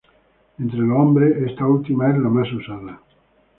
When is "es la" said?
2.09-2.27